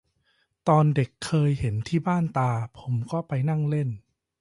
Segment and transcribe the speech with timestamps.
[0.67, 3.89] ตอนเด็กเคยเห็นที่บ้านตา ผมก็ไปนั่งเล่น